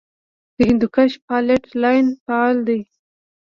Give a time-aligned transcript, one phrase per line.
[0.55, 2.79] د هندوکش فالټ لاین فعال دی